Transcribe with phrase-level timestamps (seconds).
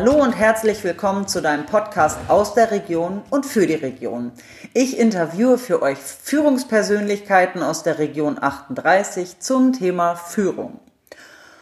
[0.00, 4.32] Hallo und herzlich willkommen zu deinem Podcast aus der Region und für die Region.
[4.72, 10.80] Ich interviewe für euch Führungspersönlichkeiten aus der Region 38 zum Thema Führung.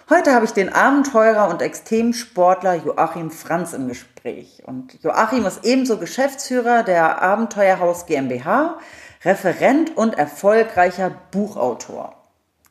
[0.09, 4.63] Heute habe ich den Abenteurer und Extremsportler Joachim Franz im Gespräch.
[4.65, 8.79] Und Joachim ist ebenso Geschäftsführer der Abenteuerhaus GmbH,
[9.25, 12.15] Referent und erfolgreicher Buchautor.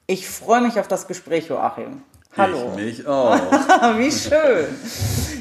[0.05, 2.03] Ich freue mich auf das Gespräch, Joachim.
[2.36, 2.73] Hallo.
[2.77, 3.36] Ich mich auch.
[3.98, 4.66] wie schön.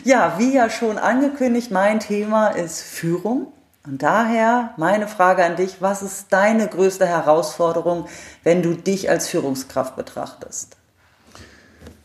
[0.04, 3.52] Ja, wie ja schon angekündigt, mein Thema ist Führung.
[3.86, 8.06] Und daher meine Frage an dich, was ist deine größte Herausforderung,
[8.42, 10.76] wenn du dich als Führungskraft betrachtest?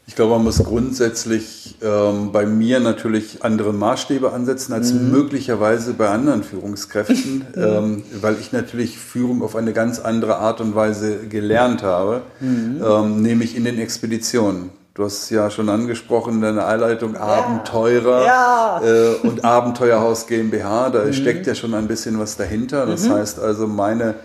[0.08, 5.12] Ich glaube, man muss grundsätzlich ähm, bei mir natürlich andere Maßstäbe ansetzen als mhm.
[5.12, 10.76] möglicherweise bei anderen Führungskräften, ähm, weil ich natürlich Führung auf eine ganz andere Art und
[10.76, 12.82] Weise gelernt habe, mhm.
[12.84, 14.70] ähm, nämlich in den Expeditionen.
[14.94, 17.22] Du hast ja schon angesprochen, deine Einleitung ja.
[17.22, 18.82] Abenteurer ja.
[18.84, 21.14] Äh, und Abenteuerhaus GmbH, da mhm.
[21.14, 22.86] steckt ja schon ein bisschen was dahinter.
[22.86, 23.14] Das mhm.
[23.14, 24.16] heißt also, meine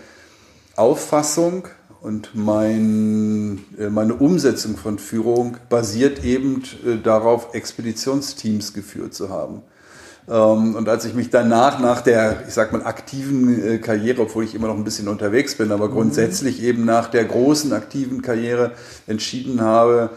[0.75, 1.63] Auffassung
[2.07, 9.61] und mein, äh, meine Umsetzung von Führung basiert eben äh, darauf, Expeditionsteams geführt zu haben.
[10.29, 14.45] Ähm, und als ich mich danach, nach der, ich sag mal, aktiven äh, Karriere, obwohl
[14.45, 15.93] ich immer noch ein bisschen unterwegs bin, aber mhm.
[15.93, 18.71] grundsätzlich eben nach der großen aktiven Karriere
[19.05, 20.11] entschieden habe,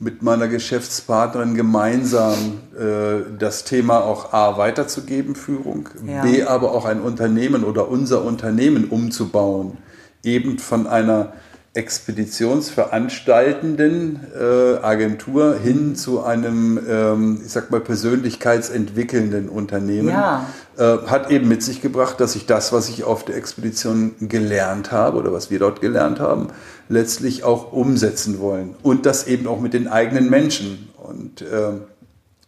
[0.00, 2.34] mit meiner Geschäftspartnerin gemeinsam
[2.76, 6.22] äh, das Thema auch A weiterzugeben, Führung, ja.
[6.22, 9.76] B aber auch ein Unternehmen oder unser Unternehmen umzubauen,
[10.22, 11.32] eben von einer
[11.74, 20.44] expeditionsveranstaltenden äh, Agentur hin zu einem, ähm, ich sag mal, persönlichkeitsentwickelnden Unternehmen, ja.
[20.76, 24.90] äh, hat eben mit sich gebracht, dass ich das, was ich auf der Expedition gelernt
[24.90, 26.48] habe oder was wir dort gelernt haben,
[26.88, 28.74] letztlich auch umsetzen wollen.
[28.82, 30.88] Und das eben auch mit den eigenen Menschen.
[30.96, 31.74] Und äh,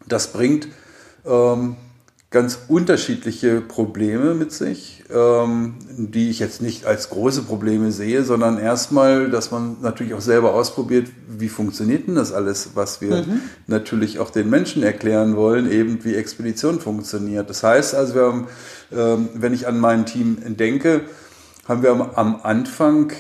[0.09, 0.67] das bringt
[1.25, 1.77] ähm,
[2.31, 8.59] ganz unterschiedliche Probleme mit sich, ähm, die ich jetzt nicht als große Probleme sehe, sondern
[8.59, 13.41] erstmal, dass man natürlich auch selber ausprobiert, wie funktioniert denn das alles, was wir mhm.
[13.67, 17.51] natürlich auch den Menschen erklären wollen, eben wie Expedition funktioniert.
[17.51, 18.47] Das heißt also, wir haben,
[18.93, 21.03] ähm, wenn ich an mein Team denke,
[21.67, 23.15] haben wir am Anfang äh,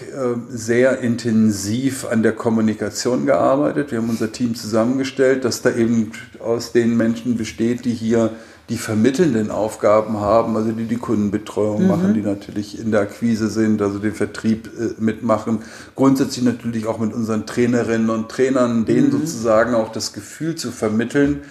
[0.51, 3.91] sehr intensiv an der Kommunikation gearbeitet.
[3.91, 8.31] Wir haben unser Team zusammengestellt, das da eben aus den Menschen besteht, die hier
[8.71, 11.89] die vermittelnden Aufgaben haben, also die die Kundenbetreuung mhm.
[11.89, 15.63] machen, die natürlich in der Akquise sind, also den Vertrieb äh, mitmachen.
[15.97, 19.13] Grundsätzlich natürlich auch mit unseren Trainerinnen und Trainern, denen mhm.
[19.13, 21.43] sozusagen auch das Gefühl zu vermitteln,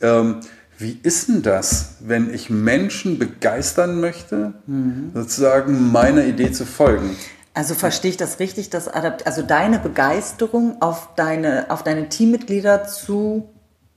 [0.00, 0.40] ähm,
[0.78, 5.10] wie ist denn das, wenn ich Menschen begeistern möchte, mhm.
[5.14, 7.16] sozusagen meiner Idee zu folgen?
[7.54, 13.48] Also verstehe ich das richtig, dass also deine Begeisterung auf deine, auf deine Teammitglieder zu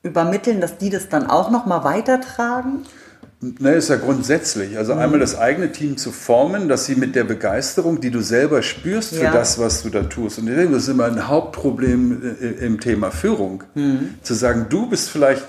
[0.03, 2.85] übermitteln, dass die das dann auch nochmal weitertragen?
[3.41, 4.77] Ne, ist ja grundsätzlich.
[4.77, 8.61] Also einmal das eigene Team zu formen, dass sie mit der Begeisterung, die du selber
[8.61, 9.31] spürst für ja.
[9.31, 10.37] das, was du da tust.
[10.37, 13.63] Und ich denke, das ist immer ein Hauptproblem äh, im Thema Führung.
[13.73, 14.15] Mhm.
[14.21, 15.43] Zu sagen, du bist vielleicht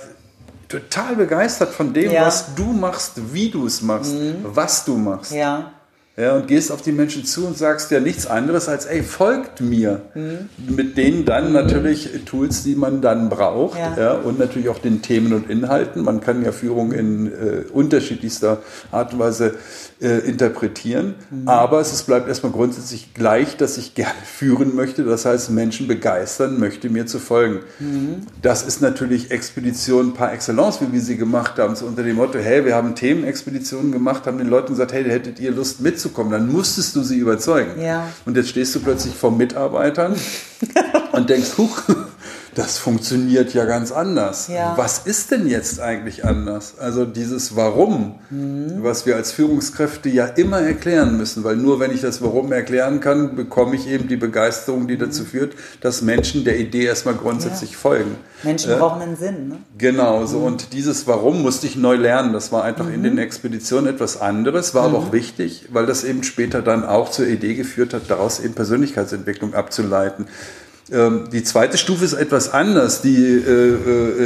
[0.68, 2.24] total begeistert von dem, ja.
[2.24, 4.36] was du machst, wie du es machst, mhm.
[4.42, 5.32] was du machst.
[5.32, 5.72] Ja.
[6.14, 9.62] Ja, und gehst auf die Menschen zu und sagst ja nichts anderes als, ey, folgt
[9.62, 10.02] mir.
[10.14, 10.50] Mhm.
[10.74, 13.96] Mit denen dann natürlich Tools, die man dann braucht ja.
[13.96, 14.12] ja.
[14.12, 16.02] und natürlich auch den Themen und Inhalten.
[16.02, 18.58] Man kann ja Führung in äh, unterschiedlichster
[18.90, 19.54] Art und Weise
[20.02, 21.48] äh, interpretieren, mhm.
[21.48, 26.58] aber es bleibt erstmal grundsätzlich gleich, dass ich gerne führen möchte, das heißt Menschen begeistern
[26.58, 27.60] möchte, mir zu folgen.
[27.78, 28.26] Mhm.
[28.42, 32.38] Das ist natürlich Expedition par excellence, wie wir sie gemacht haben, so unter dem Motto,
[32.38, 36.50] hey, wir haben Themenexpeditionen gemacht, haben den Leuten gesagt, hey, hättet ihr Lust mitzukommen, dann
[36.50, 37.80] musstest du sie überzeugen.
[37.80, 38.08] Ja.
[38.24, 40.14] Und jetzt stehst du plötzlich vor Mitarbeitern
[41.12, 41.82] und denkst, huch,
[42.54, 44.48] das funktioniert ja ganz anders.
[44.48, 44.74] Ja.
[44.76, 46.74] Was ist denn jetzt eigentlich anders?
[46.78, 48.82] Also dieses Warum, mhm.
[48.82, 53.00] was wir als Führungskräfte ja immer erklären müssen, weil nur wenn ich das Warum erklären
[53.00, 57.72] kann, bekomme ich eben die Begeisterung, die dazu führt, dass Menschen der Idee erstmal grundsätzlich
[57.72, 57.78] ja.
[57.78, 58.16] folgen.
[58.42, 59.48] Menschen äh, brauchen einen Sinn.
[59.48, 59.56] Ne?
[59.78, 60.44] Genau, so mhm.
[60.44, 62.34] und dieses Warum musste ich neu lernen.
[62.34, 62.94] Das war einfach mhm.
[62.94, 65.12] in den Expeditionen etwas anderes, war aber auch mhm.
[65.12, 70.26] wichtig, weil das eben später dann auch zur Idee geführt hat, daraus eben Persönlichkeitsentwicklung abzuleiten.
[70.90, 73.74] Ähm, die zweite Stufe ist etwas anders, die äh,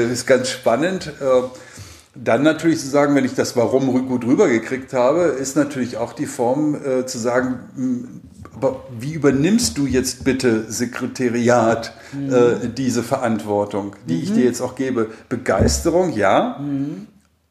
[0.04, 1.12] äh, ist ganz spannend.
[1.20, 1.42] Äh,
[2.14, 6.26] dann natürlich zu sagen, wenn ich das Warum gut rübergekriegt habe, ist natürlich auch die
[6.26, 8.20] Form äh, zu sagen, hm,
[8.54, 12.32] aber wie übernimmst du jetzt bitte Sekretariat mhm.
[12.32, 14.22] äh, diese Verantwortung, die mhm.
[14.22, 15.10] ich dir jetzt auch gebe?
[15.28, 16.58] Begeisterung, ja.
[16.58, 17.06] Mhm.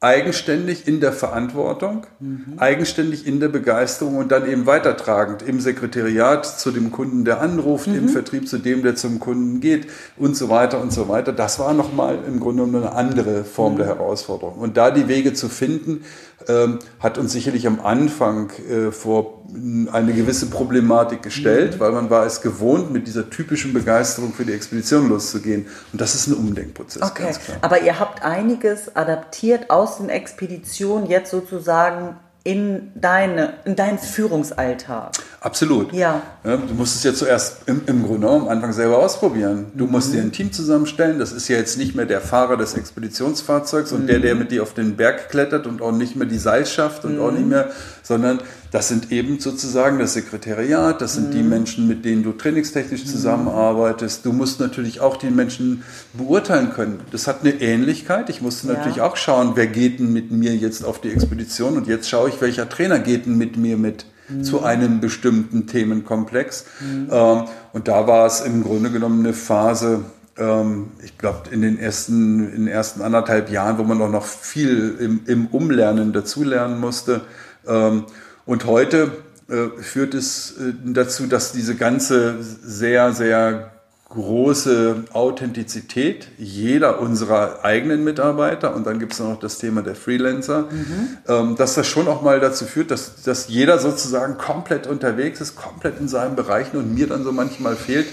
[0.05, 2.53] Eigenständig in der Verantwortung, mhm.
[2.57, 7.87] eigenständig in der Begeisterung und dann eben weitertragend im Sekretariat zu dem Kunden, der anruft,
[7.87, 7.95] mhm.
[7.95, 11.33] im Vertrieb zu dem, der zum Kunden geht und so weiter und so weiter.
[11.33, 13.77] Das war nochmal im Grunde genommen eine andere Form mhm.
[13.79, 14.59] der Herausforderung.
[14.59, 16.05] Und da die Wege zu finden,
[16.47, 19.45] ähm, hat uns sicherlich am Anfang äh, vor
[19.91, 21.79] eine gewisse Problematik gestellt, mhm.
[21.79, 25.65] weil man war es gewohnt, mit dieser typischen Begeisterung für die Expedition loszugehen.
[25.91, 27.31] Und das ist ein Umdenkprozess, okay.
[27.61, 32.15] Aber ihr habt einiges adaptiert aus den Expeditionen jetzt sozusagen
[32.45, 35.13] in, deine, in deinen Führungsalltag.
[35.41, 35.91] Absolut.
[35.91, 36.21] Ja.
[36.43, 36.57] ja.
[36.57, 39.71] Du musst es ja zuerst im, im Grunde am Anfang selber ausprobieren.
[39.73, 39.91] Du mhm.
[39.91, 41.17] musst dir ein Team zusammenstellen.
[41.17, 44.07] Das ist ja jetzt nicht mehr der Fahrer des Expeditionsfahrzeugs und mhm.
[44.07, 47.15] der, der mit dir auf den Berg klettert und auch nicht mehr die Seilschaft und
[47.15, 47.21] mhm.
[47.21, 47.71] auch nicht mehr,
[48.03, 48.39] sondern
[48.75, 51.31] das sind eben sozusagen das Sekretariat, das sind mhm.
[51.31, 53.07] die Menschen, mit denen du trainingstechnisch mhm.
[53.07, 54.25] zusammenarbeitest.
[54.25, 56.99] Du musst natürlich auch die Menschen beurteilen können.
[57.09, 58.29] Das hat eine Ähnlichkeit.
[58.29, 58.73] Ich musste ja.
[58.73, 62.27] natürlich auch schauen, wer geht denn mit mir jetzt auf die Expedition und jetzt schaue
[62.27, 64.43] ich, welcher Trainer geht denn mit mir mit mhm.
[64.43, 66.65] zu einem bestimmten Themenkomplex.
[66.81, 67.07] Mhm.
[67.09, 70.03] Ähm, und da war es im Grunde genommen eine Phase,
[70.37, 74.25] ähm, ich glaube, in den ersten, in den ersten anderthalb Jahren, wo man auch noch
[74.25, 77.21] viel im, im Umlernen dazulernen musste.
[77.65, 78.03] Ähm,
[78.45, 79.11] und heute
[79.47, 83.71] äh, führt es äh, dazu, dass diese ganze sehr, sehr
[84.09, 90.69] große Authentizität jeder unserer eigenen Mitarbeiter und dann gibt es noch das Thema der Freelancer,
[90.71, 91.17] mhm.
[91.27, 95.55] ähm, dass das schon auch mal dazu führt, dass, dass jeder sozusagen komplett unterwegs ist,
[95.55, 98.07] komplett in seinen Bereichen und mir dann so manchmal fehlt,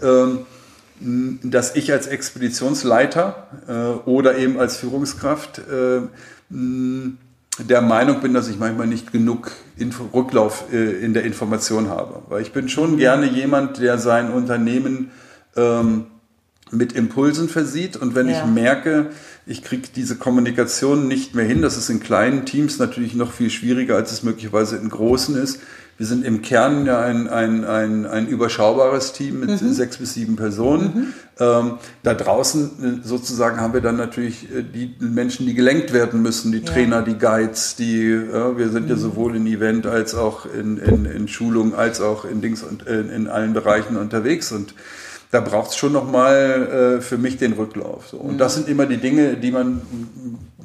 [0.00, 0.46] ähm,
[1.42, 6.02] dass ich als Expeditionsleiter äh, oder eben als Führungskraft äh,
[7.58, 12.22] der Meinung bin, dass ich manchmal nicht genug Info Rücklauf äh, in der Information habe.
[12.28, 15.10] Weil ich bin schon gerne jemand, der sein Unternehmen
[15.56, 16.06] ähm,
[16.70, 18.38] mit Impulsen versieht und wenn ja.
[18.38, 19.10] ich merke,
[19.46, 23.50] ich kriege diese Kommunikation nicht mehr hin, das ist in kleinen Teams natürlich noch viel
[23.50, 25.60] schwieriger, als es möglicherweise in großen ist,
[26.02, 29.72] wir sind im Kern ja ein, ein, ein, ein überschaubares Team mit mhm.
[29.72, 30.82] sechs bis sieben Personen.
[30.82, 31.12] Mhm.
[31.38, 36.20] Ähm, da draußen äh, sozusagen haben wir dann natürlich äh, die Menschen, die gelenkt werden
[36.20, 36.64] müssen, die ja.
[36.64, 38.90] Trainer, die Guides, die, äh, wir sind mhm.
[38.90, 42.82] ja sowohl in Event als auch in, in, in Schulung, als auch in Dings und
[42.82, 44.74] in, in allen Bereichen unterwegs und
[45.30, 48.08] da braucht es schon nochmal äh, für mich den Rücklauf.
[48.08, 48.18] So.
[48.18, 48.62] Und das mhm.
[48.62, 49.80] sind immer die Dinge, die man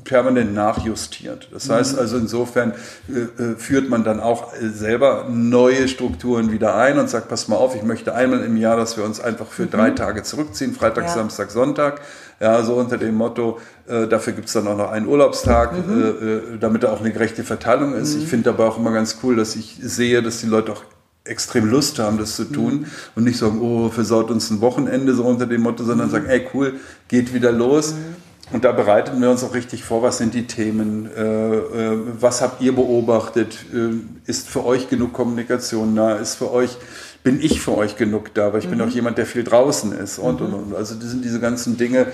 [0.07, 1.49] permanent nachjustiert.
[1.51, 1.99] Das heißt mhm.
[1.99, 2.73] also insofern
[3.09, 7.47] äh, äh, führt man dann auch äh, selber neue Strukturen wieder ein und sagt, pass
[7.47, 9.71] mal auf, ich möchte einmal im Jahr, dass wir uns einfach für mhm.
[9.71, 11.13] drei Tage zurückziehen, Freitag, ja.
[11.13, 12.01] Samstag, Sonntag.
[12.39, 16.03] Ja, so unter dem Motto, äh, dafür gibt es dann auch noch einen Urlaubstag, mhm.
[16.03, 18.15] Äh, äh, damit da auch eine gerechte Verteilung ist.
[18.15, 18.27] Ich mhm.
[18.27, 20.83] finde dabei auch immer ganz cool, dass ich sehe, dass die Leute auch
[21.25, 22.85] extrem Lust haben, das zu tun mhm.
[23.15, 26.11] und nicht sagen, oh, versaut uns ein Wochenende so unter dem Motto, sondern mhm.
[26.11, 26.75] sagen, ey, cool,
[27.07, 27.93] geht wieder los.
[27.93, 28.15] Mhm.
[28.49, 32.41] Und da bereiten wir uns auch richtig vor, was sind die Themen, äh, äh, was
[32.41, 36.77] habt ihr beobachtet, äh, ist für euch genug Kommunikation da, ist für euch
[37.23, 38.71] bin ich für euch genug da, weil ich mhm.
[38.71, 40.45] bin auch jemand, der viel draußen ist und, mhm.
[40.45, 40.75] und, und.
[40.75, 42.07] Also das sind diese ganzen Dinge,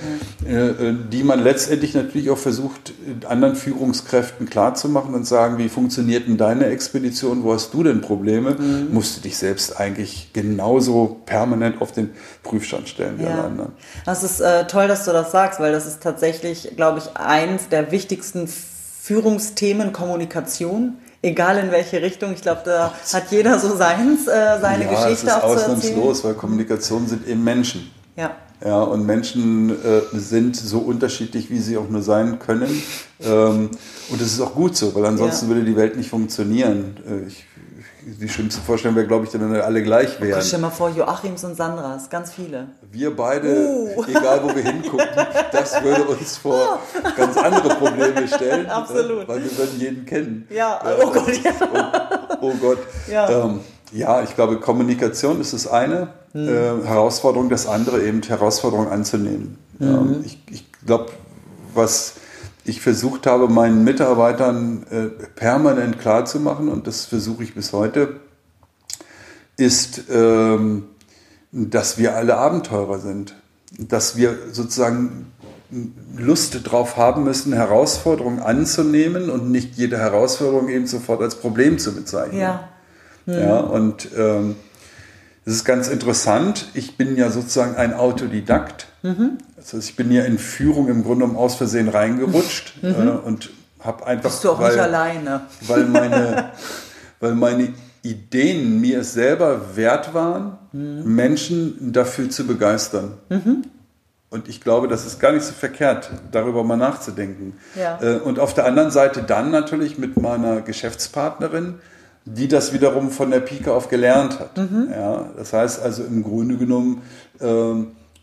[0.48, 2.94] äh, äh, die man letztendlich natürlich auch versucht,
[3.28, 8.56] anderen Führungskräften klarzumachen und sagen, wie funktioniert denn deine Expedition, wo hast du denn Probleme?
[8.56, 8.88] Mhm.
[8.92, 12.10] Musst du dich selbst eigentlich genauso permanent auf den
[12.42, 13.32] Prüfstand stellen wie ja.
[13.32, 13.72] alle anderen.
[14.06, 17.70] Das ist äh, toll, dass du das sagst, weil das ist tatsächlich, glaube ich, eins
[17.70, 22.34] der wichtigsten Führungsthemen Kommunikation egal in welche Richtung.
[22.34, 26.36] Ich glaube, da hat jeder so seins, äh, seine ja, Geschichte es ist ausnahmslos, weil
[26.36, 27.92] Kommunikation sind eben Menschen.
[28.16, 28.36] Ja.
[28.64, 32.70] Ja, und Menschen äh, sind so unterschiedlich, wie sie auch nur sein können.
[33.22, 33.70] Ähm,
[34.10, 35.56] und das ist auch gut so, weil ansonsten ja.
[35.56, 36.96] würde die Welt nicht funktionieren.
[37.06, 37.46] Äh, ich
[38.06, 40.42] die schlimmste Vorstellung wäre, glaube ich, wenn wir alle gleich wären.
[40.42, 42.68] stell mal vor, Joachims und Sandras, ganz viele.
[42.92, 44.04] Wir beide, uh.
[44.08, 45.08] egal wo wir hingucken,
[45.52, 46.80] das würde uns vor
[47.16, 48.66] ganz andere Probleme stellen.
[48.70, 49.28] Absolut.
[49.28, 50.48] Weil wir würden jeden kennen.
[50.50, 51.52] Ja, oh Gott, ja.
[51.52, 52.80] Und, oh Gott.
[53.10, 53.46] Ja.
[53.46, 56.48] Ähm, ja, ich glaube, Kommunikation ist das eine, hm.
[56.48, 59.58] äh, Herausforderung das andere, eben Herausforderung anzunehmen.
[59.80, 59.88] Mhm.
[59.88, 61.12] Ähm, ich ich glaube,
[61.74, 62.16] was
[62.66, 65.06] ich versucht habe, meinen Mitarbeitern äh,
[65.36, 68.20] permanent klarzumachen, und das versuche ich bis heute,
[69.58, 70.86] ist, ähm,
[71.52, 73.36] dass wir alle Abenteurer sind.
[73.78, 75.32] Dass wir sozusagen
[76.16, 81.94] Lust drauf haben müssen, Herausforderungen anzunehmen und nicht jede Herausforderung eben sofort als Problem zu
[81.94, 82.40] bezeichnen.
[82.40, 82.70] Ja.
[83.26, 83.34] Mhm.
[83.34, 84.56] ja und ähm,
[85.46, 86.70] das ist ganz interessant.
[86.74, 88.88] Ich bin ja sozusagen ein Autodidakt.
[89.04, 89.38] Mhm.
[89.56, 92.90] Das heißt, ich bin ja in Führung im Grunde um aus Versehen reingerutscht mhm.
[92.90, 94.30] äh, und habe einfach.
[94.30, 95.42] Bist du auch weil, nicht alleine?
[95.62, 96.52] Weil meine,
[97.20, 101.16] weil meine Ideen mir es selber wert waren, mhm.
[101.16, 103.18] Menschen dafür zu begeistern.
[103.30, 103.64] Mhm.
[104.30, 107.54] Und ich glaube, das ist gar nicht so verkehrt, darüber mal nachzudenken.
[107.76, 108.00] Ja.
[108.02, 111.76] Äh, und auf der anderen Seite dann natürlich mit meiner Geschäftspartnerin,
[112.26, 114.58] die das wiederum von der Pike auf gelernt hat.
[114.58, 114.88] Mhm.
[114.92, 117.04] Ja, das heißt also im Grunde genommen
[117.40, 117.74] äh,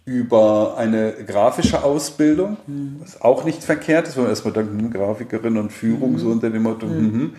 [0.05, 2.97] über eine grafische Ausbildung, mhm.
[3.01, 6.19] was auch nicht verkehrt ist, wenn man erstmal denkt, hm, Grafikerin und Führung, mhm.
[6.19, 7.01] so unter dem Motto, mhm.
[7.01, 7.33] mhm.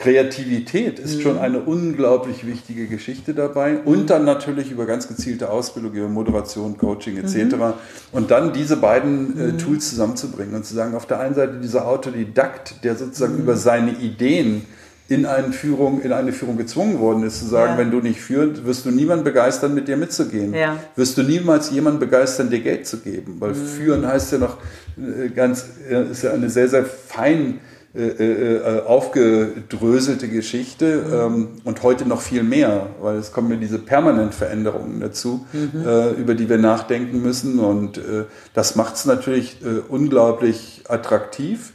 [0.00, 1.20] Kreativität ist mhm.
[1.20, 3.80] schon eine unglaublich wichtige Geschichte dabei.
[3.84, 7.56] Und dann natürlich über ganz gezielte Ausbildung, über Moderation, Coaching etc.
[7.56, 7.72] Mhm.
[8.12, 9.58] Und dann diese beiden äh, mhm.
[9.58, 13.92] Tools zusammenzubringen und zu sagen, auf der einen Seite dieser Autodidakt, der sozusagen über seine
[13.92, 14.64] Ideen
[15.10, 17.78] in eine Führung, in eine Führung gezwungen worden ist, zu sagen, ja.
[17.78, 20.54] wenn du nicht führst, wirst du niemanden begeistern, mit dir mitzugehen.
[20.54, 20.78] Ja.
[20.96, 23.36] Wirst du niemals jemanden begeistern, dir Geld zu geben.
[23.40, 23.66] Weil mhm.
[23.66, 24.58] führen heißt ja noch
[24.96, 25.66] äh, ganz,
[26.10, 27.58] ist ja eine sehr, sehr fein
[27.92, 33.56] äh, äh, äh, aufgedröselte Geschichte ähm, und heute noch viel mehr, weil es kommen ja
[33.56, 35.84] diese permanenten Veränderungen dazu, mhm.
[35.84, 39.56] äh, über die wir nachdenken müssen und äh, das macht es natürlich
[39.88, 41.72] unglaublich attraktiv,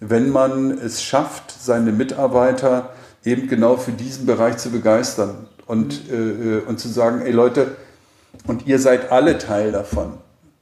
[0.00, 2.90] wenn man es schafft, seine Mitarbeiter
[3.24, 6.62] eben genau für diesen Bereich zu begeistern und, mhm.
[6.66, 7.76] und zu sagen, ey Leute,
[8.46, 10.14] und ihr seid alle Teil davon.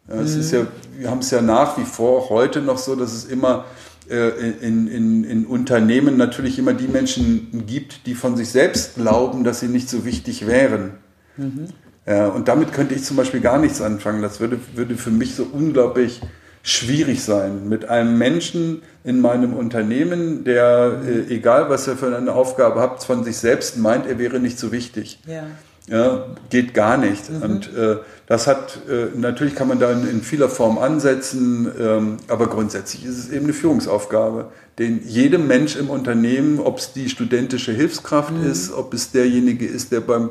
[0.08, 0.40] Ja, es mhm.
[0.40, 0.66] ist ja,
[0.98, 3.64] wir haben es ja nach wie vor heute noch so, dass es immer
[4.08, 4.28] äh,
[4.60, 9.60] in, in, in Unternehmen natürlich immer die Menschen gibt, die von sich selbst glauben, dass
[9.60, 10.92] sie nicht so wichtig wären.
[11.36, 11.68] Mhm.
[12.06, 14.20] Ja, und damit könnte ich zum Beispiel gar nichts anfangen.
[14.20, 16.20] Das würde, würde für mich so unglaublich
[16.64, 17.68] schwierig sein.
[17.68, 23.04] Mit einem Menschen in meinem Unternehmen, der, äh, egal was er für eine Aufgabe hat,
[23.04, 25.20] von sich selbst meint, er wäre nicht so wichtig.
[25.26, 25.44] Ja.
[25.86, 27.30] Ja, geht gar nicht.
[27.30, 27.42] Mhm.
[27.42, 32.16] Und äh, das hat, äh, natürlich kann man da in, in vieler Form ansetzen, ähm,
[32.28, 37.10] aber grundsätzlich ist es eben eine Führungsaufgabe, den jedem Mensch im Unternehmen, ob es die
[37.10, 38.50] studentische Hilfskraft mhm.
[38.50, 40.30] ist, ob es derjenige ist, der beim,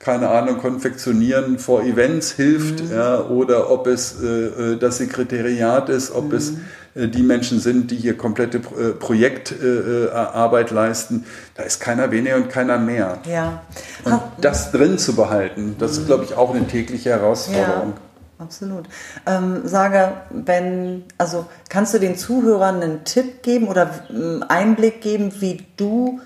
[0.00, 2.92] keine Ahnung, Konfektionieren vor Events hilft, mhm.
[2.92, 6.64] ja, oder ob es äh, äh das Sekretariat ist, ob es mhm.
[6.94, 11.24] Äh, die Menschen sind, die hier komplette äh, Projektarbeit leisten.
[11.54, 13.18] Da ist keiner weniger und keiner mehr.
[13.30, 13.62] Ja.
[14.04, 17.90] Und das drin zu behalten, das ist, glaube ich, auch eine tägliche Herausforderung.
[17.90, 18.44] Ja.
[18.44, 18.86] Absolut.
[19.26, 25.30] Ähm, sage, wenn, also kannst du den Zuhörern einen Tipp geben oder einen Einblick geben,
[25.40, 26.20] wie du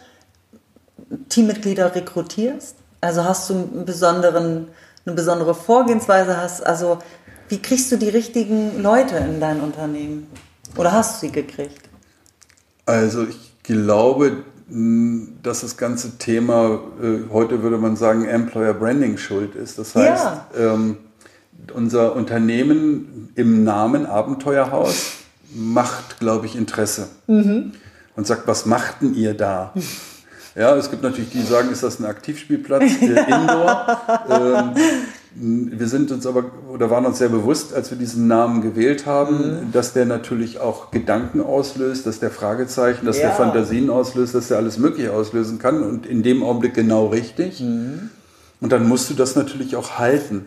[1.29, 2.77] Teammitglieder rekrutierst?
[3.05, 4.69] Also hast du einen besonderen,
[5.05, 6.39] eine besondere Vorgehensweise?
[6.39, 6.99] Hast, also
[7.51, 10.27] wie kriegst du die richtigen Leute in dein Unternehmen?
[10.77, 11.83] Oder hast du sie gekriegt?
[12.87, 14.45] Also ich glaube,
[15.43, 19.79] dass das ganze Thema, äh, heute würde man sagen, Employer Branding schuld ist.
[19.79, 20.47] Das heißt, ja.
[20.57, 20.97] ähm,
[21.75, 25.13] unser Unternehmen im Namen Abenteuerhaus
[25.55, 27.09] macht, glaube ich, Interesse.
[27.27, 27.73] Mhm.
[28.17, 29.75] Und sagt, was machten ihr da?
[30.55, 34.01] Ja, es gibt natürlich die, die sagen, ist das ein Aktivspielplatz, äh, Indoor.
[34.31, 34.75] ähm,
[35.37, 39.67] wir sind uns aber oder waren uns sehr bewusst, als wir diesen Namen gewählt haben,
[39.67, 39.73] mhm.
[39.73, 43.29] dass der natürlich auch Gedanken auslöst, dass der Fragezeichen, dass ja.
[43.29, 47.61] der Fantasien auslöst, dass der alles Mögliche auslösen kann und in dem Augenblick genau richtig.
[47.61, 48.11] Mhm.
[48.61, 50.45] Und dann musst du das natürlich auch halten.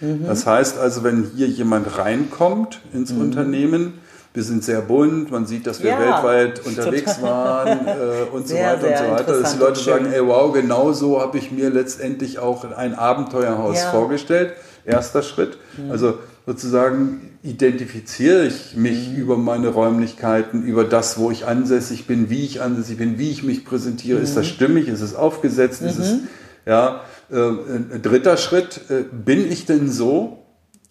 [0.00, 0.26] Mhm.
[0.26, 3.22] Das heißt also, wenn hier jemand reinkommt ins mhm.
[3.22, 3.94] Unternehmen,
[4.34, 7.92] wir sind sehr bunt, man sieht, dass wir ja, weltweit unterwegs waren äh,
[8.32, 9.40] und sehr, so weiter und so weiter.
[9.40, 13.78] Dass die Leute sagen, ey wow, genau so habe ich mir letztendlich auch ein Abenteuerhaus
[13.78, 13.90] ja.
[13.90, 14.54] vorgestellt.
[14.84, 15.58] Erster Schritt.
[15.76, 15.90] Mhm.
[15.90, 19.16] Also sozusagen identifiziere ich mich mhm.
[19.16, 23.42] über meine Räumlichkeiten, über das, wo ich ansässig bin, wie ich ansässig bin, wie ich
[23.42, 24.18] mich präsentiere.
[24.18, 24.24] Mhm.
[24.24, 24.50] Ist das mhm.
[24.50, 24.88] stimmig?
[24.88, 25.82] Ist es aufgesetzt?
[25.82, 26.28] Ist es, mhm.
[26.64, 30.41] ja, äh, dritter Schritt, äh, bin ich denn so,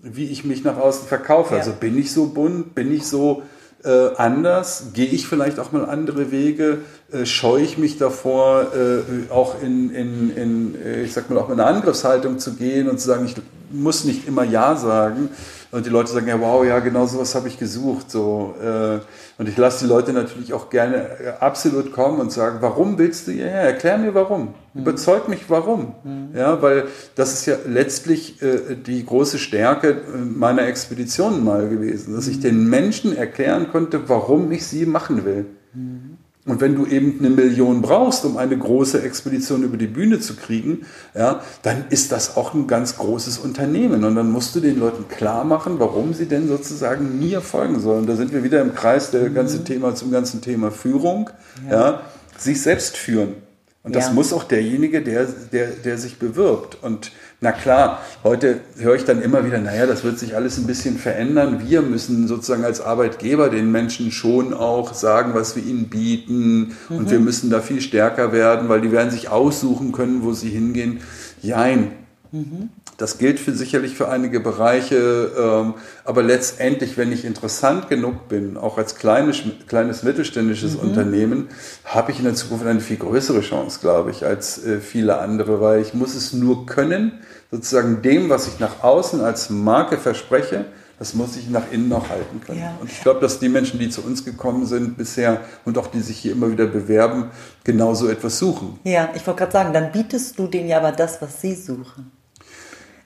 [0.02, 1.54] wie ich mich nach außen verkaufe.
[1.54, 1.60] Ja.
[1.60, 3.44] Also bin ich so bunt, bin ich so
[3.84, 6.80] äh, anders, gehe ich vielleicht auch mal andere Wege,
[7.12, 11.50] äh, scheue ich mich davor, äh, auch in, in, in, äh, ich sag mal, auch
[11.50, 13.36] in eine Angriffshaltung zu gehen und zu sagen, ich
[13.72, 15.30] muss nicht immer Ja sagen.
[15.72, 18.12] Und die Leute sagen, ja, wow, ja, genau sowas habe ich gesucht.
[18.12, 19.00] So, äh,
[19.38, 23.28] und ich lasse die Leute natürlich auch gerne äh, absolut kommen und sagen, warum willst
[23.28, 23.62] du hierher?
[23.62, 24.54] Erklär mir warum.
[24.74, 24.82] Mhm.
[24.82, 25.96] Überzeug mich warum.
[26.04, 26.36] Mhm.
[26.36, 32.16] Ja, weil das ist ja letztlich äh, die große Stärke äh, meiner Expeditionen mal gewesen,
[32.16, 32.42] dass ich mhm.
[32.42, 35.46] den Menschen erklären konnte, warum ich sie machen will.
[35.74, 36.11] Mhm.
[36.52, 40.36] Und wenn du eben eine Million brauchst, um eine große Expedition über die Bühne zu
[40.36, 40.82] kriegen,
[41.16, 44.04] ja, dann ist das auch ein ganz großes Unternehmen.
[44.04, 48.06] Und dann musst du den Leuten klar machen, warum sie denn sozusagen mir folgen sollen.
[48.06, 49.34] Da sind wir wieder im Kreis der mhm.
[49.34, 51.30] ganze Thema zum ganzen Thema Führung.
[51.70, 51.80] Ja.
[51.80, 52.02] ja
[52.38, 53.36] sich selbst führen.
[53.84, 54.14] Und das ja.
[54.14, 56.78] muss auch derjenige, der, der, der sich bewirbt.
[56.84, 60.68] Und na klar, heute höre ich dann immer wieder, naja, das wird sich alles ein
[60.68, 61.68] bisschen verändern.
[61.68, 66.76] Wir müssen sozusagen als Arbeitgeber den Menschen schon auch sagen, was wir ihnen bieten.
[66.90, 66.96] Mhm.
[66.96, 70.50] Und wir müssen da viel stärker werden, weil die werden sich aussuchen können, wo sie
[70.50, 71.00] hingehen.
[71.42, 71.92] Jein.
[72.32, 72.70] Mhm.
[73.02, 75.74] Das gilt für, sicherlich für einige Bereiche, ähm,
[76.06, 80.82] aber letztendlich, wenn ich interessant genug bin, auch als kleines, kleines mittelständisches mhm.
[80.82, 81.48] Unternehmen,
[81.84, 85.60] habe ich in der Zukunft eine viel größere Chance, glaube ich, als äh, viele andere,
[85.60, 87.14] weil ich muss es nur können,
[87.50, 90.66] sozusagen dem, was ich nach außen als Marke verspreche,
[91.00, 92.60] das muss ich nach innen noch halten können.
[92.60, 92.78] Ja.
[92.80, 96.02] Und ich glaube, dass die Menschen, die zu uns gekommen sind bisher und auch die
[96.02, 97.32] sich hier immer wieder bewerben,
[97.64, 98.80] genau so etwas suchen.
[98.84, 102.21] Ja, ich wollte gerade sagen, dann bietest du denen ja aber das, was sie suchen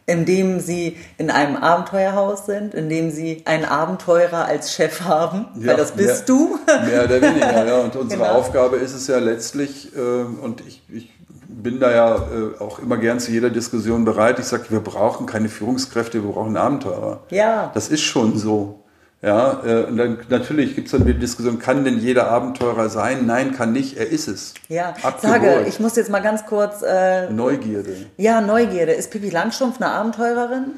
[0.07, 5.77] indem sie in einem Abenteuerhaus sind, indem sie einen Abenteurer als Chef haben, ja, weil
[5.77, 6.59] das bist mehr, du.
[6.85, 7.79] Mehr oder weniger, ja.
[7.83, 8.33] Und unsere genau.
[8.33, 11.11] Aufgabe ist es ja letztlich, äh, und ich, ich
[11.47, 14.39] bin da ja äh, auch immer gern zu jeder Diskussion bereit.
[14.39, 17.21] Ich sage, wir brauchen keine Führungskräfte, wir brauchen Abenteurer.
[17.29, 17.71] Ja.
[17.73, 18.84] Das ist schon so.
[19.21, 23.25] Ja, äh, und dann natürlich gibt es dann die Diskussion, kann denn jeder Abenteurer sein?
[23.25, 24.53] Nein, kann nicht, er ist es.
[24.67, 26.81] Ja, sage, ich muss jetzt mal ganz kurz.
[26.81, 27.95] Äh, Neugierde.
[28.17, 28.91] Ja, Neugierde.
[28.91, 30.73] Ist Pippi Langstrumpf eine Abenteurerin?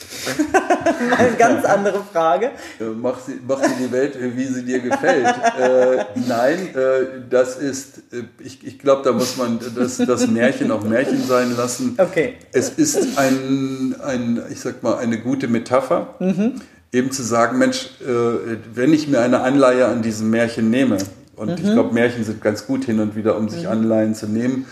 [1.10, 2.52] Mal eine ganz andere Frage.
[2.96, 5.26] Mach, sie, mach sie die Welt, wie sie dir gefällt.
[5.26, 10.70] äh, nein, äh, das ist, äh, ich, ich glaube, da muss man das, das Märchen
[10.70, 11.96] auch Märchen sein lassen.
[11.98, 12.36] Okay.
[12.52, 16.14] Es ist ein, ein ich sag mal, eine gute Metapher.
[16.18, 16.60] Mhm
[16.92, 20.98] eben zu sagen, Mensch, äh, wenn ich mir eine Anleihe an diesem Märchen nehme,
[21.36, 21.66] und mhm.
[21.66, 23.70] ich glaube, Märchen sind ganz gut hin und wieder, um sich mhm.
[23.70, 24.66] Anleihen zu nehmen,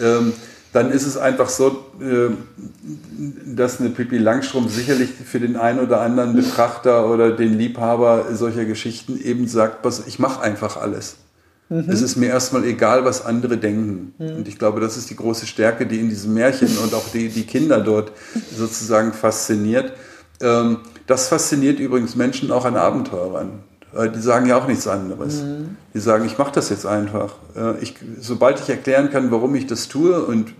[0.00, 0.32] ähm,
[0.72, 2.30] dann ist es einfach so, äh,
[3.46, 8.64] dass eine Pippi Langstrumpf sicherlich für den einen oder anderen Betrachter oder den Liebhaber solcher
[8.66, 11.16] Geschichten eben sagt, was, ich mache einfach alles.
[11.68, 11.86] Mhm.
[11.88, 14.14] Es ist mir erstmal egal, was andere denken.
[14.18, 14.36] Mhm.
[14.36, 17.28] Und ich glaube, das ist die große Stärke, die in diesem Märchen und auch die,
[17.28, 18.12] die Kinder dort
[18.56, 19.92] sozusagen fasziniert.
[20.40, 23.60] Ähm, das fasziniert übrigens Menschen auch an Abenteurern.
[24.14, 25.42] Die sagen ja auch nichts anderes.
[25.42, 25.76] Mhm.
[25.94, 27.36] Die sagen, ich mache das jetzt einfach.
[27.80, 30.52] Ich, sobald ich erklären kann, warum ich das tue, und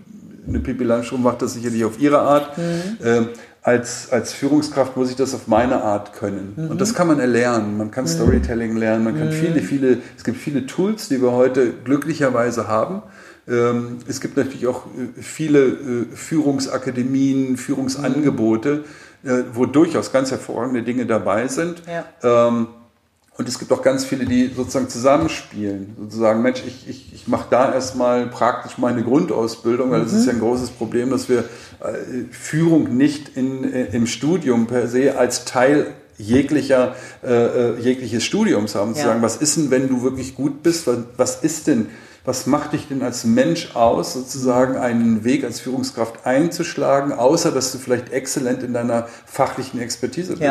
[0.47, 2.97] eine Pippi Langstrumpf macht das sicherlich auf ihre Art, mhm.
[3.03, 3.21] äh,
[3.61, 6.53] als, als Führungskraft muss ich das auf meine Art können.
[6.55, 6.71] Mhm.
[6.71, 7.77] Und das kann man erlernen.
[7.77, 8.09] Man kann mhm.
[8.09, 9.33] Storytelling lernen, man kann mhm.
[9.33, 13.03] viele, viele, es gibt viele Tools, die wir heute glücklicherweise haben.
[13.47, 18.85] Ähm, es gibt natürlich auch äh, viele äh, Führungsakademien, Führungsangebote
[19.27, 21.83] äh, wo durchaus ganz hervorragende Dinge dabei sind.
[21.85, 22.47] Ja.
[22.47, 22.67] Ähm,
[23.37, 25.95] und es gibt auch ganz viele, die sozusagen zusammenspielen.
[25.99, 30.19] Sozusagen, Mensch, ich, ich, ich mache da erstmal praktisch meine Grundausbildung, weil es mhm.
[30.19, 31.43] ist ja ein großes Problem, dass wir äh,
[32.31, 38.73] Führung nicht in, äh, im Studium per se als Teil jeglicher, äh, äh jegliches Studiums
[38.73, 38.95] haben.
[38.95, 39.07] Zu ja.
[39.07, 40.87] sagen, was ist denn, wenn du wirklich gut bist?
[40.87, 41.89] Was, was ist denn
[42.27, 47.71] was macht dich denn als Mensch aus, sozusagen einen Weg als Führungskraft einzuschlagen, außer dass
[47.71, 50.41] du vielleicht exzellent in deiner fachlichen Expertise bist?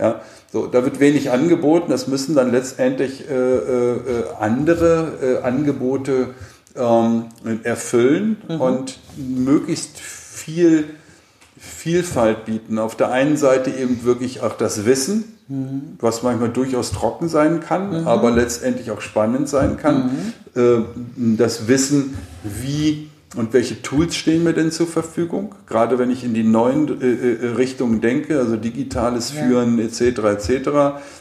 [0.00, 0.06] Ja.
[0.06, 4.00] ja so, da wird wenig angeboten, das müssen dann letztendlich äh, äh,
[4.40, 6.30] andere äh, Angebote
[6.74, 7.24] ähm,
[7.62, 8.60] erfüllen mhm.
[8.62, 10.84] und möglichst viel
[11.78, 12.80] Vielfalt bieten.
[12.80, 15.96] Auf der einen Seite eben wirklich auch das Wissen, mhm.
[16.00, 18.08] was manchmal durchaus trocken sein kann, mhm.
[18.08, 20.34] aber letztendlich auch spannend sein kann.
[20.54, 20.60] Mhm.
[20.60, 25.54] Äh, das Wissen, wie und welche Tools stehen mir denn zur Verfügung?
[25.66, 29.84] Gerade wenn ich in die neuen äh, äh Richtungen denke, also digitales Führen ja.
[29.84, 30.48] etc.
[30.48, 30.70] etc.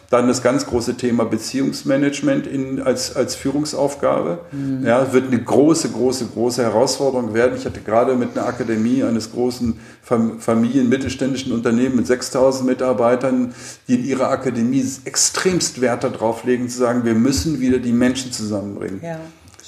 [0.09, 4.39] Dann das ganz große Thema Beziehungsmanagement in, als, als Führungsaufgabe.
[4.53, 4.85] Mhm.
[4.85, 7.57] Ja, wird eine große, große, große Herausforderung werden.
[7.57, 13.53] Ich hatte gerade mit einer Akademie eines großen Familien, mittelständischen Unternehmen mit 6000 Mitarbeitern,
[13.89, 18.31] die in ihrer Akademie extremst Wert darauf legen, zu sagen, wir müssen wieder die Menschen
[18.31, 19.01] zusammenbringen.
[19.03, 19.19] Ja.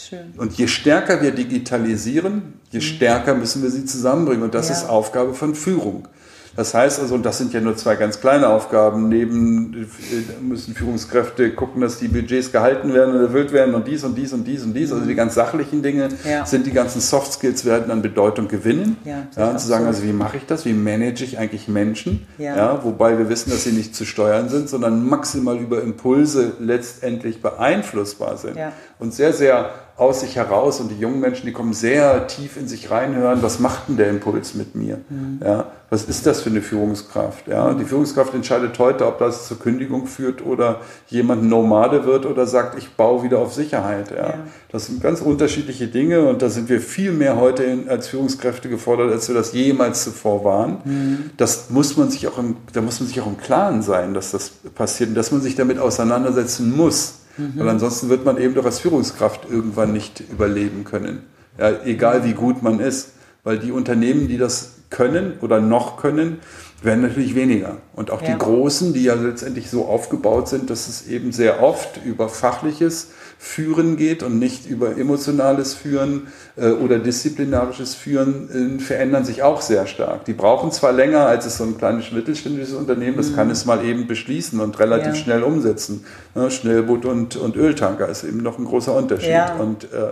[0.09, 0.33] Schön.
[0.37, 2.83] Und je stärker wir digitalisieren, je mhm.
[2.83, 4.43] stärker müssen wir sie zusammenbringen.
[4.43, 4.75] Und das ja.
[4.75, 6.07] ist Aufgabe von Führung.
[6.55, 10.73] Das heißt also, und das sind ja nur zwei ganz kleine Aufgaben, neben äh, müssen
[10.73, 14.45] Führungskräfte gucken, dass die Budgets gehalten werden und erfüllt werden und dies und dies und
[14.45, 14.91] dies und dies.
[14.91, 16.45] Also die ganz sachlichen Dinge ja.
[16.45, 18.97] sind die ganzen Soft Skills werden an Bedeutung gewinnen.
[19.05, 19.89] Ja, ja und zu sagen, so.
[19.89, 20.65] also wie mache ich das?
[20.65, 22.27] Wie manage ich eigentlich Menschen?
[22.37, 22.83] Ja.
[22.83, 28.37] wobei wir wissen, dass sie nicht zu steuern sind, sondern maximal über Impulse letztendlich beeinflussbar
[28.37, 28.57] sind.
[28.99, 32.69] Und sehr, sehr aus sich heraus und die jungen Menschen, die kommen sehr tief in
[32.69, 34.99] sich reinhören, was macht denn der Impuls mit mir?
[35.09, 35.41] Mhm.
[35.43, 37.47] Ja, was ist das für eine Führungskraft?
[37.49, 42.47] Ja, die Führungskraft entscheidet heute, ob das zur Kündigung führt oder jemand Nomade wird oder
[42.47, 44.11] sagt, ich baue wieder auf Sicherheit.
[44.11, 44.33] Ja, ja.
[44.71, 49.11] das sind ganz unterschiedliche Dinge und da sind wir viel mehr heute als Führungskräfte gefordert,
[49.11, 50.77] als wir das jemals zuvor waren.
[50.85, 51.31] Mhm.
[51.35, 54.31] Das muss man sich auch im, da muss man sich auch im Klaren sein, dass
[54.31, 57.18] das passiert und dass man sich damit auseinandersetzen muss.
[57.39, 57.53] Mhm.
[57.55, 61.23] Weil ansonsten wird man eben doch als Führungskraft irgendwann nicht überleben können.
[61.57, 63.13] Ja, egal wie gut man ist.
[63.43, 66.39] Weil die Unternehmen, die das können oder noch können,
[66.83, 67.77] werden natürlich weniger.
[67.93, 68.31] Und auch ja.
[68.31, 73.09] die Großen, die ja letztendlich so aufgebaut sind, dass es eben sehr oft über fachliches
[73.37, 79.61] Führen geht und nicht über emotionales Führen äh, oder disziplinarisches Führen, äh, verändern sich auch
[79.61, 80.25] sehr stark.
[80.25, 83.35] Die brauchen zwar länger, als es so ein kleines mittelständisches Unternehmen, das mhm.
[83.35, 85.15] kann es mal eben beschließen und relativ ja.
[85.15, 86.05] schnell umsetzen.
[86.35, 89.29] Ja, Schnellboot und, und Öltanker ist eben noch ein großer Unterschied.
[89.29, 89.55] Ja.
[89.55, 90.11] Und äh,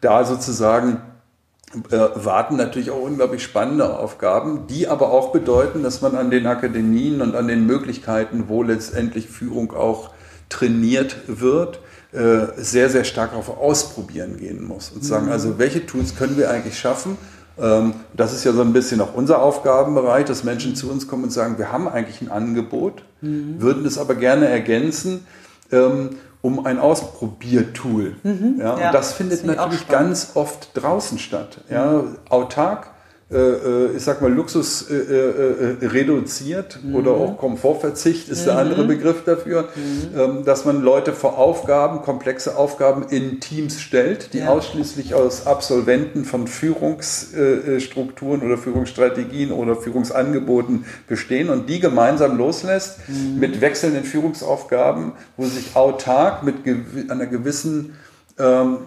[0.00, 0.98] da sozusagen
[1.90, 7.20] warten natürlich auch unglaublich spannende Aufgaben, die aber auch bedeuten, dass man an den Akademien
[7.20, 10.10] und an den Möglichkeiten, wo letztendlich Führung auch
[10.48, 11.80] trainiert wird,
[12.12, 15.32] äh, sehr, sehr stark auf Ausprobieren gehen muss und sagen, mhm.
[15.32, 17.18] also welche Tools können wir eigentlich schaffen?
[17.58, 21.24] Ähm, das ist ja so ein bisschen auch unser Aufgabenbereich, dass Menschen zu uns kommen
[21.24, 23.60] und sagen, wir haben eigentlich ein Angebot, mhm.
[23.60, 25.26] würden es aber gerne ergänzen
[25.72, 26.10] ähm,
[26.44, 28.16] um ein Ausprobiertool.
[28.22, 31.62] Mhm, ja, ja, und das findet das natürlich ganz oft draußen statt.
[31.70, 32.90] Ja, autark
[33.96, 36.94] ich sag mal, Luxus äh, äh, reduziert mhm.
[36.94, 38.44] oder auch Komfortverzicht ist mhm.
[38.44, 40.18] der andere Begriff dafür, mhm.
[40.18, 44.48] ähm, dass man Leute vor Aufgaben, komplexe Aufgaben in Teams stellt, die ja.
[44.48, 53.40] ausschließlich aus Absolventen von Führungsstrukturen oder Führungsstrategien oder Führungsangeboten bestehen und die gemeinsam loslässt mhm.
[53.40, 56.56] mit wechselnden Führungsaufgaben, wo sich autark mit
[57.08, 57.94] einer gewissen
[58.38, 58.78] ähm,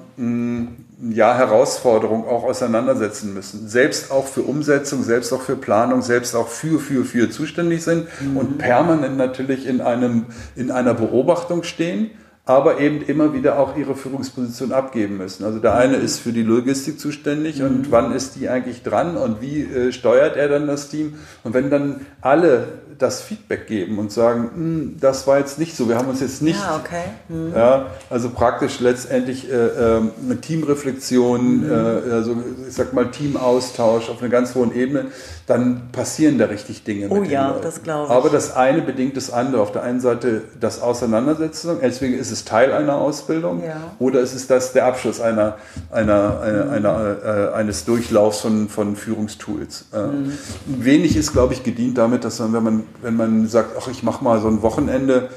[1.11, 3.67] ja, Herausforderung auch auseinandersetzen müssen.
[3.67, 8.07] Selbst auch für Umsetzung, selbst auch für Planung, selbst auch für, für, für zuständig sind
[8.19, 8.37] mhm.
[8.37, 12.11] und permanent natürlich in, einem, in einer Beobachtung stehen
[12.47, 15.43] aber eben immer wieder auch ihre Führungsposition abgeben müssen.
[15.43, 17.91] Also der eine ist für die Logistik zuständig und mhm.
[17.91, 21.15] wann ist die eigentlich dran und wie äh, steuert er dann das Team?
[21.43, 25.87] Und wenn dann alle das Feedback geben und sagen, hm, das war jetzt nicht so,
[25.89, 27.03] wir haben uns jetzt nicht, ja, okay.
[27.29, 27.53] mhm.
[27.55, 31.71] ja, also praktisch letztendlich äh, äh, eine Teamreflexion, mhm.
[31.71, 35.05] äh, also ich sag mal Teamaustausch auf einer ganz hohen Ebene,
[35.45, 37.07] dann passieren da richtig Dinge.
[37.09, 38.11] Oh ja, das glaube ich.
[38.11, 39.61] Aber das eine bedingt das andere.
[39.61, 43.91] Auf der einen Seite das Auseinandersetzen, deswegen ist es Teil einer Ausbildung ja.
[43.99, 45.57] oder ist es das der Abschluss einer,
[45.91, 49.85] einer, einer, einer äh, eines Durchlaufs von, von Führungstools.
[49.93, 50.37] Äh, mhm.
[50.65, 54.03] Wenig ist, glaube ich, gedient damit, dass man, wenn man wenn man sagt, ach, ich
[54.03, 55.29] mache mal so ein Wochenende,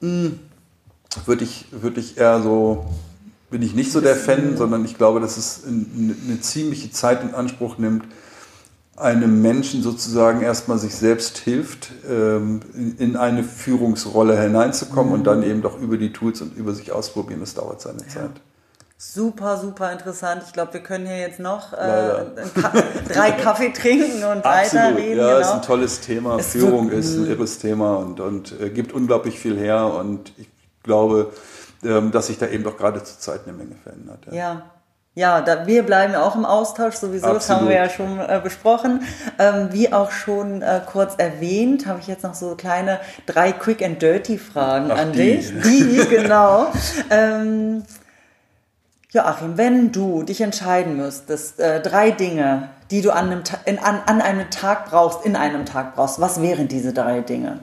[0.00, 0.38] hm,
[1.26, 2.86] würde ich, würd ich eher so,
[3.50, 7.34] bin ich nicht so der Fan, sondern ich glaube, dass es eine ziemliche Zeit in
[7.34, 8.04] Anspruch nimmt,
[9.00, 12.60] einem Menschen sozusagen erstmal sich selbst hilft, ähm,
[12.98, 17.40] in eine Führungsrolle hineinzukommen und dann eben doch über die Tools und über sich ausprobieren.
[17.40, 18.08] Das dauert seine ja.
[18.08, 18.30] Zeit.
[19.00, 20.42] Super, super interessant.
[20.44, 22.24] Ich glaube, wir können hier jetzt noch äh,
[23.08, 25.18] drei Kaffee trinken und weiterreden.
[25.18, 25.40] Ja, genau.
[25.40, 26.36] ist ein tolles Thema.
[26.36, 29.86] Es Führung ist ein irres Thema und, und äh, gibt unglaublich viel her.
[29.94, 30.48] Und ich
[30.82, 31.32] glaube,
[31.84, 34.26] ähm, dass sich da eben doch gerade zur Zeit eine Menge verändert.
[34.26, 34.34] Ja.
[34.34, 34.62] ja.
[35.14, 37.36] Ja, da, wir bleiben auch im Austausch, sowieso, Absolut.
[37.36, 39.02] das haben wir ja schon äh, besprochen.
[39.38, 43.82] Ähm, wie auch schon äh, kurz erwähnt, habe ich jetzt noch so kleine drei Quick
[43.82, 45.38] and Dirty Fragen Ach, an die.
[45.38, 45.52] dich.
[45.62, 46.68] Die, genau.
[47.10, 47.82] ähm,
[49.10, 54.02] Joachim, wenn du dich entscheiden müsstest, äh, drei Dinge, die du an einem, in, an,
[54.06, 57.60] an einem Tag brauchst, in einem Tag brauchst, was wären diese drei Dinge?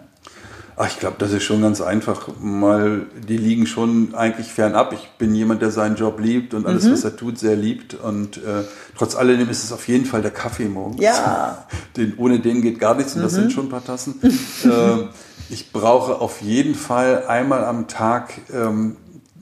[0.78, 2.28] Ach, ich glaube, das ist schon ganz einfach.
[2.42, 4.92] Mal, die liegen schon eigentlich fernab.
[4.92, 6.92] Ich bin jemand, der seinen Job liebt und alles, mhm.
[6.92, 7.94] was er tut, sehr liebt.
[7.94, 8.64] Und äh,
[8.98, 11.02] trotz alledem ist es auf jeden Fall der Kaffee morgens.
[11.02, 11.66] Ja.
[11.98, 13.24] Den, ohne den geht gar nichts und mhm.
[13.24, 14.20] das sind schon ein paar Tassen.
[14.64, 18.98] äh, ich brauche auf jeden Fall einmal am Tag ähm,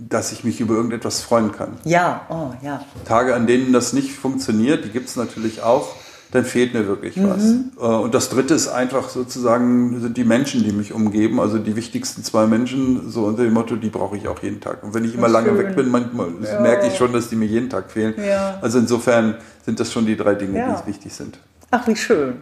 [0.10, 1.78] dass ich mich über irgendetwas freuen kann.
[1.86, 2.84] Ja, oh ja.
[3.06, 5.96] Tage, an denen das nicht funktioniert, die gibt es natürlich auch,
[6.34, 7.30] dann fehlt mir wirklich mhm.
[7.30, 7.44] was.
[7.80, 11.76] Äh, und das dritte ist einfach sozusagen, sind die Menschen, die mich umgeben, also die
[11.76, 14.82] wichtigsten zwei Menschen, so unter dem Motto, die brauche ich auch jeden Tag.
[14.84, 15.60] Und wenn ich immer lange schön.
[15.60, 16.60] weg bin, manchmal ja.
[16.60, 18.16] merke ich schon, dass die mir jeden Tag fehlen.
[18.18, 18.58] Ja.
[18.62, 20.82] Also insofern sind das schon die drei Dinge, ja.
[20.82, 21.38] die wichtig sind.
[21.70, 22.42] Ach, wie schön.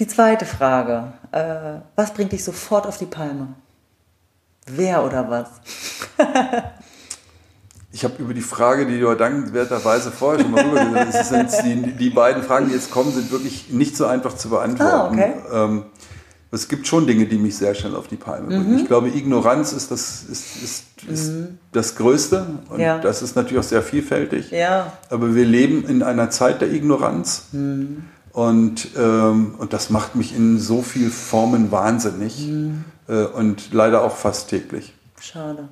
[0.00, 1.12] Die zweite Frage.
[1.30, 3.48] Äh, was bringt dich sofort auf die Palme?
[4.66, 5.48] Wer oder was?
[7.92, 12.42] Ich habe über die Frage, die du dankenswerterweise vorher schon mal rübergesetzt die, die beiden
[12.42, 14.92] Fragen, die jetzt kommen, sind wirklich nicht so einfach zu beantworten.
[14.92, 15.32] Ah, okay.
[15.52, 15.84] ähm,
[16.52, 18.72] es gibt schon Dinge, die mich sehr schnell auf die Palme bringen.
[18.72, 18.78] Mhm.
[18.78, 21.58] Ich glaube, Ignoranz ist das, ist, ist, ist mhm.
[21.72, 22.98] das Größte und ja.
[22.98, 24.50] das ist natürlich auch sehr vielfältig.
[24.50, 24.92] Ja.
[25.10, 28.04] Aber wir leben in einer Zeit der Ignoranz mhm.
[28.32, 32.84] und, ähm, und das macht mich in so vielen Formen wahnsinnig mhm.
[33.08, 34.92] äh, und leider auch fast täglich.
[35.20, 35.68] Schade.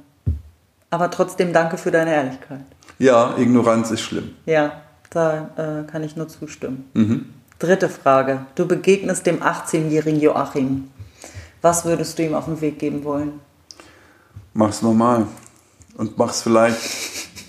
[0.91, 2.65] Aber trotzdem danke für deine Ehrlichkeit.
[2.99, 4.35] Ja, Ignoranz ist schlimm.
[4.47, 6.89] Ja, da äh, kann ich nur zustimmen.
[6.95, 7.27] Mhm.
[7.59, 8.47] Dritte Frage.
[8.55, 10.89] Du begegnest dem 18-jährigen Joachim.
[11.61, 13.41] Was würdest du ihm auf den Weg geben wollen?
[14.55, 15.27] Mach's normal.
[15.97, 16.79] Und mach's vielleicht.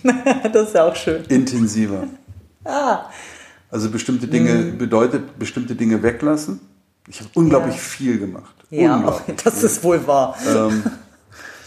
[0.53, 1.23] das ist auch schön.
[1.25, 2.03] Intensiver.
[2.65, 3.09] Ah.
[3.71, 4.77] Also bestimmte Dinge mhm.
[4.77, 6.59] bedeutet bestimmte Dinge weglassen.
[7.07, 7.81] Ich habe unglaublich ja.
[7.81, 8.53] viel gemacht.
[8.69, 9.65] Ja, das viel.
[9.65, 10.35] ist wohl wahr.
[10.45, 10.83] Ähm,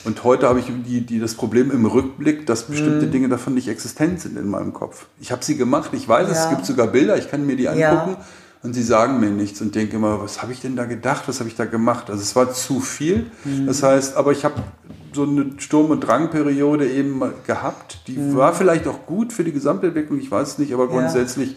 [0.05, 3.11] und heute habe ich die, die, das Problem im Rückblick, dass bestimmte mhm.
[3.13, 5.07] Dinge davon nicht existent sind in meinem Kopf.
[5.21, 6.35] Ich habe sie gemacht, ich weiß ja.
[6.35, 8.17] es, gibt sogar Bilder, ich kann mir die angucken.
[8.19, 8.25] Ja.
[8.65, 11.41] Und sie sagen mir nichts und denke immer, was habe ich denn da gedacht, was
[11.41, 12.11] habe ich da gemacht?
[12.11, 13.27] Also es war zu viel.
[13.45, 13.67] Mhm.
[13.67, 14.55] Das heißt, aber ich habe
[15.13, 18.03] so eine Sturm- und Drangperiode eben gehabt.
[18.07, 18.37] Die mhm.
[18.37, 21.57] war vielleicht auch gut für die Gesamtentwicklung, ich weiß es nicht, aber grundsätzlich ja.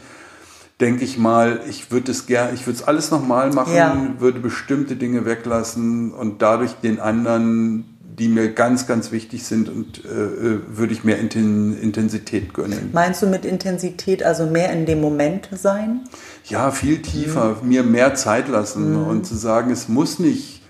[0.81, 3.95] denke ich mal, ich würde es gerne, ich würde es alles nochmal machen, ja.
[4.17, 10.04] würde bestimmte Dinge weglassen und dadurch den anderen die mir ganz, ganz wichtig sind und
[10.06, 12.89] äh, äh würde ich mehr Intensität gönnen.
[12.93, 16.01] Meinst du mit Intensität also mehr in dem Moment sein?
[16.45, 17.69] Ja, viel tiefer, mhm.
[17.69, 19.08] mir mehr Zeit lassen mhm.
[19.08, 20.62] und zu sagen, es muss nicht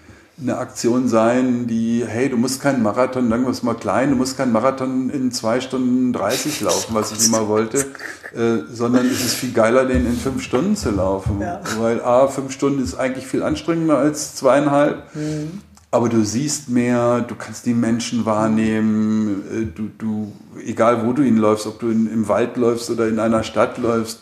[0.42, 4.18] eine Aktion sein, die, hey, du musst keinen Marathon, sagen wir es mal klein, du
[4.18, 7.86] musst keinen Marathon in zwei Stunden 30 laufen, was ich immer wollte,
[8.36, 11.40] äh, sondern es ist viel geiler, den in fünf Stunden zu laufen.
[11.40, 11.62] Ja.
[11.78, 15.16] Weil A, fünf Stunden ist eigentlich viel anstrengender als zweieinhalb.
[15.16, 15.62] Mhm.
[15.92, 20.34] Aber du siehst mehr, du kannst die Menschen wahrnehmen, äh, du, du,
[20.66, 23.78] egal wo du ihn läufst, ob du in, im Wald läufst oder in einer Stadt
[23.78, 24.20] läufst,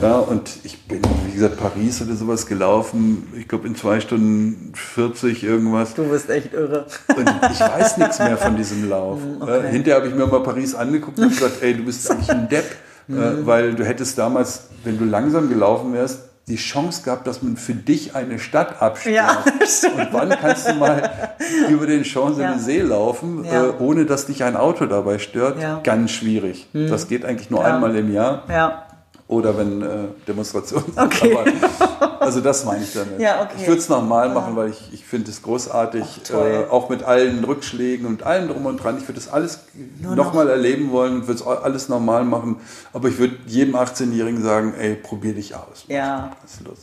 [0.00, 3.26] ja, und ich bin, wie gesagt, Paris oder sowas gelaufen.
[3.36, 5.94] Ich glaube in zwei Stunden 40 irgendwas.
[5.94, 6.86] Du bist echt irre.
[7.14, 9.20] Und ich weiß nichts mehr von diesem Lauf.
[9.40, 9.70] Okay.
[9.70, 12.64] Hinterher habe ich mir mal Paris angeguckt und gesagt, ey, du bist eigentlich ein Depp.
[13.10, 13.46] Mhm.
[13.46, 17.74] Weil du hättest damals, wenn du langsam gelaufen wärst, die Chance gehabt, dass man für
[17.74, 19.14] dich eine Stadt absperrt.
[19.14, 19.44] Ja,
[19.96, 21.30] und wann kannst du mal
[21.68, 22.84] über den Champs-Élysées ja.
[22.84, 23.66] laufen, ja.
[23.66, 25.58] Äh, ohne dass dich ein Auto dabei stört?
[25.84, 26.68] Ganz schwierig.
[26.72, 26.88] Mhm.
[26.88, 28.44] Das geht eigentlich nur einmal im Jahr.
[28.48, 28.87] Ja
[29.28, 29.86] oder wenn äh,
[30.26, 30.98] Demonstrationen sind.
[30.98, 31.36] Okay.
[31.36, 33.20] Aber, also das meine ich damit.
[33.20, 33.52] Ja, okay.
[33.58, 37.02] Ich würde es nochmal machen, weil ich, ich finde es großartig, Ach, äh, auch mit
[37.02, 38.96] allen Rückschlägen und allem drum und dran.
[38.96, 39.60] Ich würde das alles
[40.00, 40.52] nochmal noch.
[40.52, 42.56] erleben wollen und würde es alles normal machen.
[42.94, 45.84] Aber ich würde jedem 18-Jährigen sagen, ey, probier dich aus.
[45.88, 46.30] Ja.
[46.42, 46.78] Was ist los?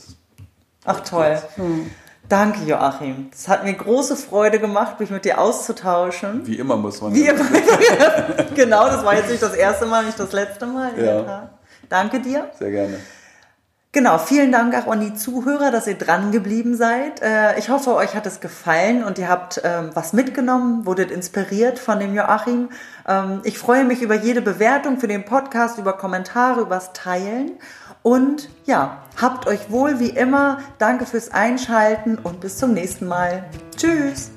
[0.84, 1.42] Ach toll.
[1.56, 1.90] Hm.
[2.28, 3.28] Danke, Joachim.
[3.32, 6.46] Es hat mir große Freude gemacht, mich mit dir auszutauschen.
[6.46, 7.14] Wie immer muss man.
[7.14, 7.44] Wie immer.
[8.54, 10.92] genau, das war jetzt nicht das erste Mal, nicht das letzte Mal.
[11.00, 11.50] Ja.
[11.88, 12.50] Danke dir.
[12.58, 12.98] Sehr gerne.
[13.96, 17.22] Genau, vielen Dank auch an die Zuhörer, dass ihr dran geblieben seid.
[17.22, 21.78] Äh, ich hoffe, euch hat es gefallen und ihr habt ähm, was mitgenommen, wurdet inspiriert
[21.78, 22.68] von dem Joachim.
[23.08, 27.52] Ähm, ich freue mich über jede Bewertung für den Podcast, über Kommentare, übers Teilen.
[28.02, 30.58] Und ja, habt euch wohl wie immer.
[30.76, 33.44] Danke fürs Einschalten und bis zum nächsten Mal.
[33.78, 34.30] Tschüss.